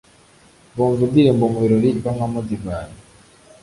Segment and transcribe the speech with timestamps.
[0.75, 2.93] Bumva indirimbo mu birori banywamo divayi.